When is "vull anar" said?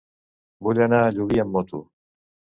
0.67-1.03